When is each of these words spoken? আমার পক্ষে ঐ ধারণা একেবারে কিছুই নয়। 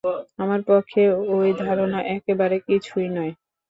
আমার 0.39 0.59
পক্ষে 0.67 1.01
ঐ 1.29 1.37
ধারণা 1.61 1.99
একেবারে 2.15 2.57
কিছুই 2.67 3.07
নয়। 3.09 3.33